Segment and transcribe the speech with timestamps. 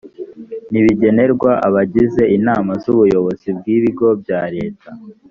[0.71, 4.89] ni ibigenerwa abagize inama z’ubuyobozi bw’ibigo bya leta